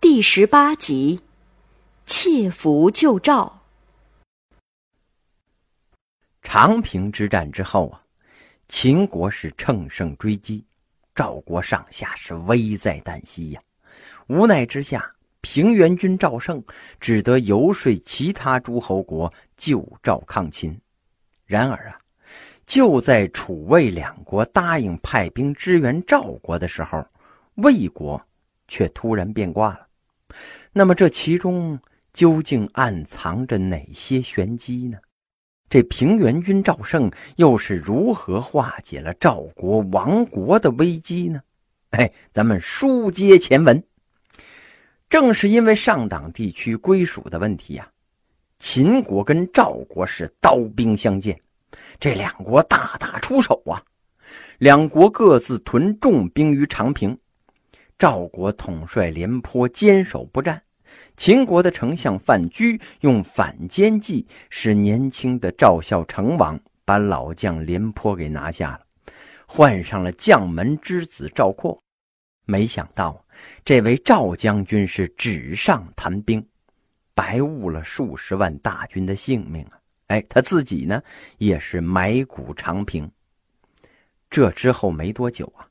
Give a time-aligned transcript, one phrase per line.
[0.00, 1.20] 第十八集，
[2.06, 3.60] 窃符救赵。
[6.40, 8.00] 长平之战之后啊，
[8.66, 10.64] 秦国是乘胜追击，
[11.14, 13.60] 赵国上下是危在旦夕呀。
[14.28, 15.04] 无奈之下，
[15.42, 16.64] 平原君赵胜
[16.98, 20.74] 只得游说其他诸侯国救赵抗秦。
[21.44, 22.00] 然而啊，
[22.66, 27.06] 就在楚魏两国答应派兵支援赵国的时候，
[27.56, 28.18] 魏国
[28.66, 29.88] 却突然变卦了。
[30.72, 31.78] 那么这其中
[32.12, 34.98] 究竟暗藏着哪些玄机呢？
[35.68, 41.40] 这平原君赵胜又是如何化解了赵国亡国的危机呢？
[41.90, 43.82] 哎，咱们书接前文。
[45.08, 47.88] 正是因为上党地区归属的问题呀，
[48.58, 51.40] 秦国跟赵国是刀兵相见，
[51.98, 53.82] 这两国大打出手啊，
[54.58, 57.16] 两国各自屯重兵于长平。
[58.00, 60.62] 赵国统帅廉颇坚守不战，
[61.18, 69.12] 秦国的丞相范雎用反间计，使年轻的赵孝成王把老将廉颇给拿下了，
[69.46, 71.78] 换上了将门之子赵括。
[72.46, 73.22] 没想到
[73.66, 76.42] 这位赵将军是纸上谈兵，
[77.14, 79.78] 白误了数十万大军的性命啊！
[80.06, 81.02] 哎，他自己呢
[81.36, 83.06] 也是埋骨长平。
[84.30, 85.68] 这之后没多久啊。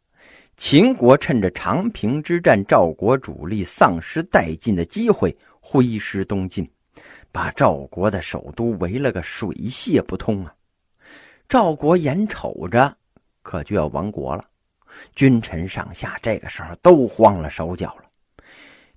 [0.60, 6.70] 秦国趁着长平之战赵国主力丧失殆尽的机会，挥师东进，
[7.32, 10.54] 把赵国的首都围了个水泄不通啊！
[11.48, 12.94] 赵国眼瞅着
[13.42, 14.44] 可就要亡国了，
[15.16, 18.04] 君臣上下这个时候都慌了手脚了。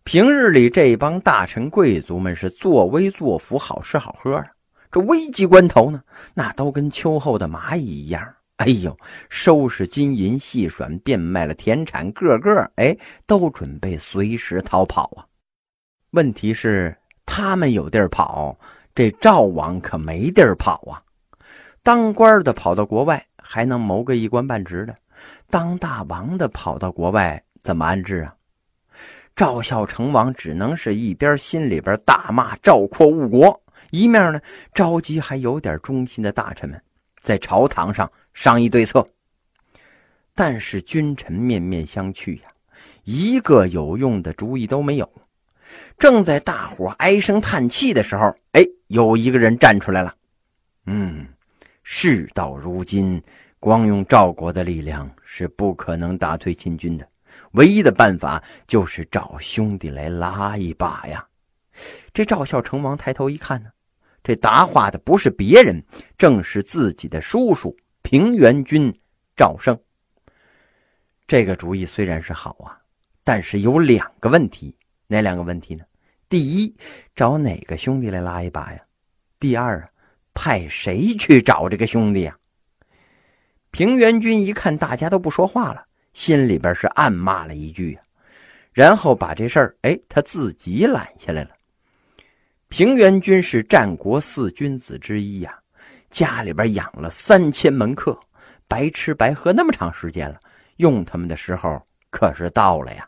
[0.02, 4.44] 平日里这帮大臣贵族们是作威作福，好吃好喝啊，
[4.91, 6.02] 这危急关头呢，
[6.34, 8.34] 那都跟秋后的蚂蚁一样。
[8.56, 8.97] 哎呦，
[9.28, 15.27] 收拾金银细软，变卖了田产，个个哎都准备随时逃跑啊！
[16.11, 18.56] 问题是他们有地儿跑，
[18.94, 21.00] 这赵王可没地儿跑啊！
[21.82, 24.94] 当官的跑到国外还能谋个一官半职的，
[25.50, 28.37] 当大王的跑到国外怎么安置啊？
[29.34, 33.60] 赵孝成王只能是一边心里边大骂赵括误国，
[33.91, 34.41] 一面呢
[34.72, 36.81] 召集还有点忠心的大臣们。
[37.22, 39.06] 在朝堂上商议对策，
[40.34, 42.49] 但是君臣面面相觑呀，
[43.05, 45.10] 一个有用的主意都没有。
[45.97, 50.12] 正在大伙唉声叹气的时候，哎，有一个人站出来了。
[50.87, 51.27] 嗯，
[51.84, 53.22] 事到如今，
[53.61, 57.09] 光用赵国的力量是不可能打退秦军的，
[57.53, 61.25] 唯一的办法就是找兄弟来拉一把呀。
[62.12, 63.71] 这赵孝成王抬头一看呢。
[64.22, 65.83] 这答话的不是别人，
[66.16, 68.93] 正是自己的叔叔平原君
[69.37, 69.78] 赵胜。
[71.27, 72.78] 这个主意虽然是好啊，
[73.25, 74.75] 但是有两个问题。
[75.09, 75.84] 哪两个问题呢？
[76.28, 76.75] 第一，
[77.15, 78.81] 找哪个兄弟来拉一把呀？
[79.38, 79.87] 第二，
[80.32, 82.34] 派谁去找这个兄弟呀？
[83.71, 85.84] 平原君一看大家都不说话了，
[86.15, 88.00] 心里边是暗骂了一句呀，
[88.72, 91.50] 然后把这事儿哎他自己揽下来了。
[92.72, 95.60] 平原君是战国四君子之一呀，
[96.09, 98.19] 家里边养了三千门客，
[98.66, 100.41] 白吃白喝那么长时间了，
[100.77, 103.06] 用他们的时候可是到了呀。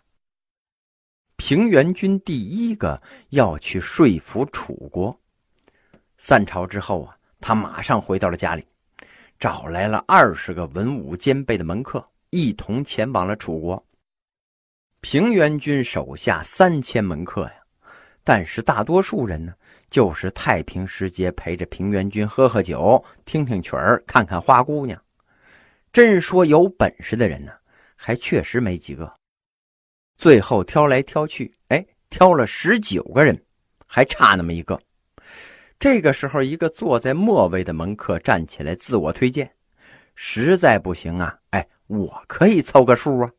[1.37, 5.19] 平原君第一个要去说服楚国。
[6.19, 8.63] 散朝之后啊，他马上回到了家里，
[9.39, 13.83] 找来了二十个文武兼备的门客，一同前往了楚国。
[15.01, 17.64] 平原君手下三千门客呀。
[18.25, 19.53] 但是大多数人呢，
[19.91, 24.99] 就是太平时节陪着平原君喝喝酒、听听曲儿、看看花姑娘。
[25.93, 27.53] 真说有本事的人呢，
[27.95, 29.09] 还确实没几个。
[30.17, 33.39] 最后挑来挑去，哎，挑了十九个人，
[33.87, 34.81] 还差那么一个。
[35.79, 39.53] 这个时候，一个坐在末位的门客站起来自我推荐
[40.17, 43.31] ：“实在不行啊，哎，我可以凑个数啊。”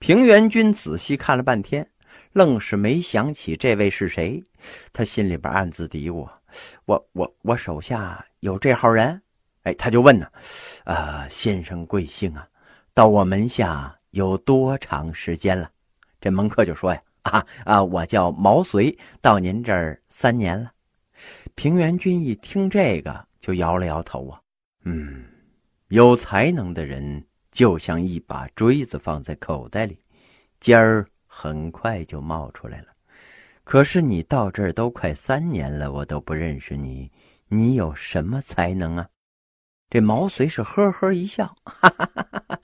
[0.00, 1.88] 平原君仔细看了半天。
[2.34, 4.42] 愣是没想起这位是谁，
[4.92, 6.28] 他心里边暗自嘀咕
[6.84, 9.22] ：“我我我手下有这号人。”
[9.62, 10.26] 哎，他就问呢
[10.84, 12.46] ：“呃，先生贵姓啊？
[12.92, 15.70] 到我门下有多长时间了？”
[16.20, 20.72] 这门客就说：“呀，啊啊，我叫毛遂，到您这儿三年了。”
[21.54, 24.40] 平原君一听这个，就摇了摇头啊
[24.82, 25.24] ：“嗯，
[25.86, 29.96] 有才能的人就像一把锥子放在口袋里，
[30.58, 32.86] 尖儿。”很快就冒出来了，
[33.64, 37.10] 可是你到这儿都快三年了，我都不认识你，
[37.48, 39.08] 你有什么才能啊？
[39.90, 42.60] 这毛遂是呵呵一笑：“哈哈哈哈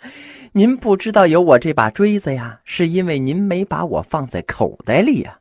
[0.52, 5.40] 您不知道有我这把锥子呀，是因为您没把我放在口袋里呀。”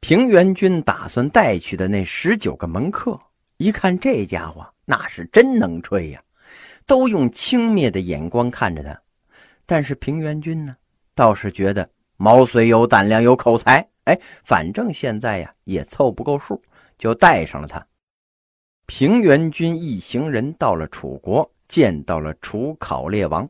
[0.00, 3.18] 平原君打算带去的那十九个门客，
[3.58, 6.22] 一看这家伙，那是真能吹呀，
[6.84, 9.00] 都用轻蔑的眼光看着他。
[9.64, 10.76] 但是平原君呢，
[11.14, 11.88] 倒是觉得
[12.18, 13.88] 毛遂有胆量、有口才。
[14.04, 16.60] 哎，反正现在呀，也凑不够数，
[16.98, 17.86] 就带上了他。
[18.86, 23.48] 平原君一行人到了楚国，见到了楚考烈王，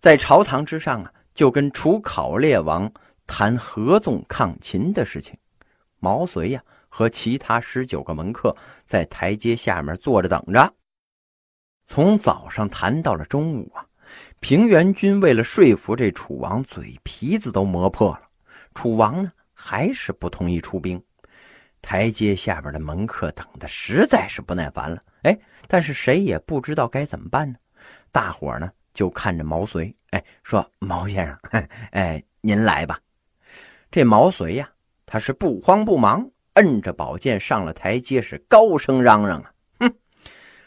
[0.00, 2.92] 在朝堂之上啊，就跟楚考烈王
[3.26, 5.34] 谈合纵抗秦的事情。
[5.98, 8.54] 毛遂呀和其他十九个门客
[8.84, 10.72] 在台阶下面坐着等着。
[11.86, 13.83] 从早上谈到了中午啊，
[14.44, 18.28] 平原君为了说服这楚王，嘴皮子都磨破了。
[18.74, 21.02] 楚王呢，还是不同意出兵。
[21.80, 25.34] 台阶下边的门客等的实在是不耐烦了，哎，
[25.66, 27.56] 但是谁也不知道该怎么办呢？
[28.12, 31.38] 大伙呢就看着毛遂，哎，说毛先生，
[31.92, 33.00] 哎，您来吧。
[33.90, 34.68] 这毛遂呀，
[35.06, 36.22] 他是不慌不忙，
[36.56, 39.50] 摁着宝剑上了台阶，是高声嚷嚷啊，
[39.80, 39.94] 哼，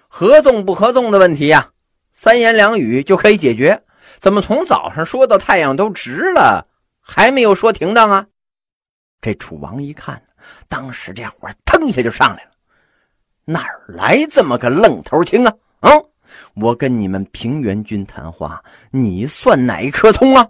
[0.08, 1.70] 合纵不合纵的问题呀，
[2.20, 3.80] 三言两语就可以解决，
[4.18, 6.66] 怎么从早上说到太阳都直了，
[7.00, 8.26] 还没有说停当啊？
[9.22, 10.20] 这楚王一看。
[10.68, 12.50] 当时这火腾一下就上来了，
[13.46, 15.54] 哪来这么个愣头青啊？
[15.82, 15.92] 啊！
[16.56, 20.50] 我跟你们平原君谈话，你算哪一颗葱啊？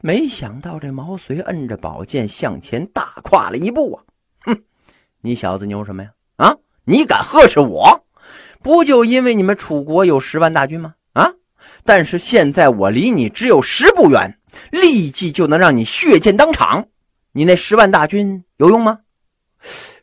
[0.00, 4.00] 没想到这毛遂摁着宝剑向前大跨了一步啊！
[4.46, 4.58] 哼，
[5.20, 6.10] 你小子牛什么呀？
[6.36, 6.56] 啊！
[6.84, 8.05] 你敢呵斥我？
[8.62, 10.94] 不就因为你们楚国有十万大军吗？
[11.12, 11.32] 啊！
[11.84, 14.38] 但是现在我离你只有十步远，
[14.70, 16.86] 立即就能让你血溅当场。
[17.32, 19.00] 你那十万大军有用吗？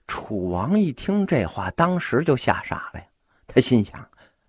[0.07, 3.05] 楚王一听这话，当时就吓傻了呀。
[3.47, 4.05] 他心想：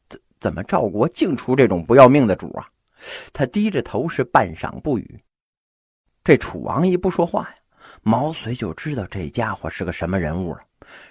[0.09, 2.69] 怎怎么赵国竟出这种不要命的主啊？
[3.33, 5.21] 他低着头是半晌不语。
[6.23, 7.55] 这楚王一不说话呀，
[8.03, 10.61] 毛遂就知道这家伙是个什么人物了，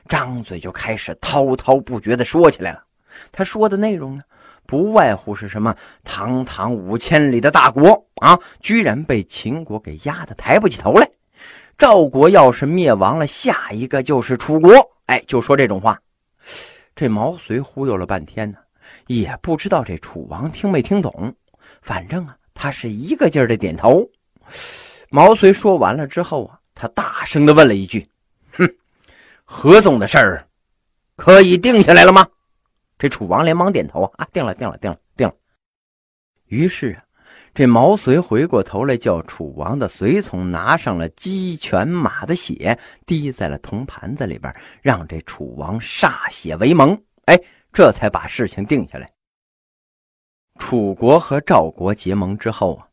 [0.07, 2.83] 张嘴就开始滔滔不绝的说起来了。
[3.31, 4.23] 他说的内容呢，
[4.65, 11.09] 不外乎是什么堂堂五千里的大国啊，居然被秦国给压得抬不起头来。
[11.77, 14.73] 赵国要是灭亡了，下一个就是楚国。
[15.07, 15.99] 哎，就说这种话，
[16.95, 18.57] 这毛遂忽悠了半天呢，
[19.07, 21.33] 也不知道这楚王听没听懂。
[21.81, 24.07] 反正啊，他是一个劲儿的点头。
[25.09, 28.07] 毛遂说完了之后啊，他大声的问了一句：“，
[29.55, 30.47] 何总的事儿
[31.15, 32.27] 可以定下来了吗？”
[32.97, 35.33] 这楚王连忙点头啊，定了，定了，定了，定了。
[36.45, 37.03] 于是啊。
[37.55, 44.51] 这毛遂回过头来，叫楚王的随从拿上了鸡犬马的血，滴在了铜盘子里边，
[44.81, 46.99] 让这楚王歃血为盟。
[47.25, 47.39] 哎，
[47.71, 49.07] 这才把事情定下来。
[50.57, 52.87] 楚国和赵国结盟之后啊，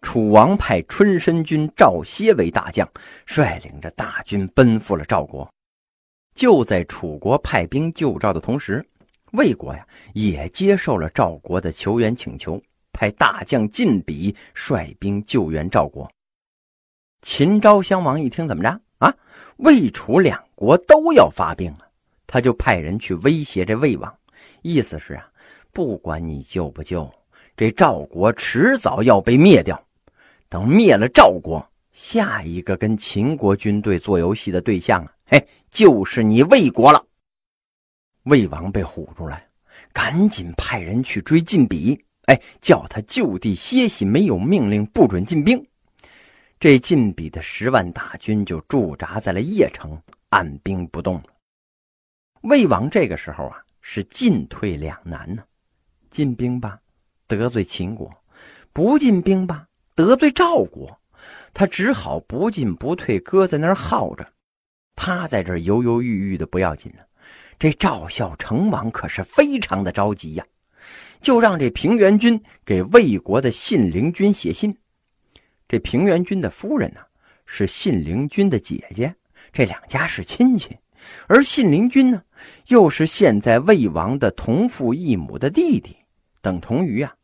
[0.00, 2.88] 楚王派春申君赵歇为大将，
[3.26, 5.46] 率领着大军奔赴了赵国。
[6.36, 8.86] 就在楚国派兵救赵的同时，
[9.32, 9.84] 魏国呀
[10.14, 12.62] 也接受了赵国的求援请求。
[12.98, 16.10] 派大将晋鄙率兵救援赵国。
[17.20, 19.14] 秦昭襄王一听，怎么着啊？
[19.58, 21.80] 魏楚两国都要发兵啊！
[22.26, 24.18] 他就派人去威胁这魏王，
[24.62, 25.28] 意思是啊，
[25.74, 27.12] 不管你救不救，
[27.54, 29.78] 这赵国迟早要被灭掉。
[30.48, 31.62] 等灭了赵国，
[31.92, 37.04] 下一个跟秦国军队做游戏的对象啊，嘿，就是你魏国了。
[38.22, 39.40] 魏王被唬住了，
[39.92, 42.00] 赶紧派人去追晋鄙。
[42.26, 45.64] 哎，叫他就地歇息，没有命令不准进兵。
[46.58, 51.22] 这晋鄙的十万大军就驻扎在了邺城，按兵不动。
[52.42, 55.44] 魏王这个时候啊，是进退两难呢。
[56.10, 56.80] 进兵吧，
[57.26, 58.08] 得罪秦国；
[58.72, 60.98] 不进兵吧，得罪赵国。
[61.52, 64.26] 他只好不进不退，搁在那儿耗着。
[65.06, 67.02] 他在这犹犹豫豫的不要紧呢，
[67.60, 70.44] 这赵孝成王可是非常的着急呀。
[71.20, 74.76] 就让这平原君给魏国的信陵君写信。
[75.68, 76.98] 这平原君的夫人呢，
[77.44, 79.14] 是信陵君的姐姐，
[79.52, 80.76] 这两家是亲戚。
[81.28, 82.20] 而信陵君呢，
[82.66, 85.96] 又是现在魏王的同父异母的弟弟，
[86.42, 87.14] 等同于啊，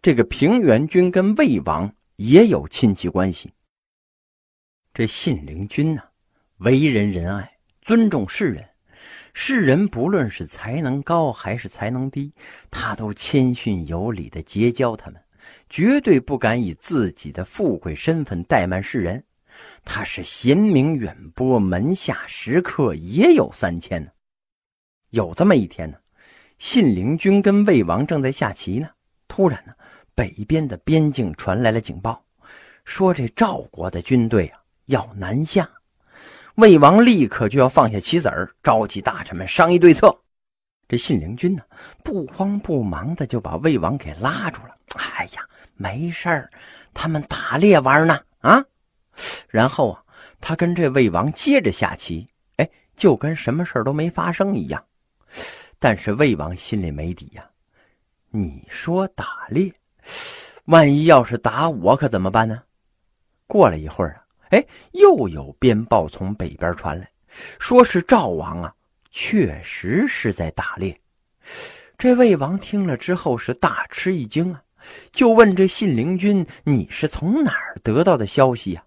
[0.00, 3.50] 这个平原君跟魏王也有亲戚关系。
[4.94, 6.02] 这信陵君呢，
[6.62, 8.64] 为人仁爱，尊重世人。
[9.34, 12.32] 世人不论是才能高还是才能低，
[12.70, 15.20] 他都谦逊有礼的结交他们，
[15.68, 19.24] 绝对不敢以自己的富贵身份怠慢世人。
[19.84, 24.10] 他是贤名远播，门下食客也有三千呢。
[25.10, 25.96] 有这么一天呢，
[26.58, 28.88] 信陵君跟魏王正在下棋呢，
[29.26, 29.74] 突然呢，
[30.14, 32.24] 北边的边境传来了警报，
[32.84, 35.68] 说这赵国的军队啊要南下。
[36.56, 40.14] 魏王立刻就要放下棋子儿，召集大臣们商议对策。
[40.86, 41.62] 这信陵君呢，
[42.04, 44.74] 不慌不忙的就把魏王给拉住了。
[44.96, 46.50] 哎呀，没事儿，
[46.92, 48.62] 他们打猎玩呢啊！
[49.48, 50.04] 然后啊，
[50.42, 54.84] 他跟这魏王接着下棋，哎，就跟什么事都没发生一样。
[55.78, 57.48] 但是魏王心里没底呀，
[58.28, 59.72] 你说打猎，
[60.66, 62.62] 万一要是打我可怎么办呢？
[63.46, 64.22] 过了一会儿啊。
[64.52, 67.10] 哎，又有鞭炮从北边传来，
[67.58, 68.72] 说是赵王啊，
[69.10, 70.94] 确实是在打猎。
[71.96, 74.62] 这魏王听了之后是大吃一惊啊，
[75.10, 78.84] 就问这信陵君：“你是从哪儿得到的消息呀？”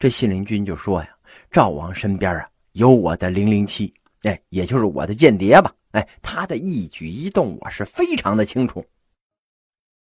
[0.00, 1.08] 这信陵君就说：“呀，
[1.50, 5.70] 赵王身边啊有我的零零七，哎，也就是我的间谍吧。
[5.90, 8.82] 哎，他的一举一动我是非常的清楚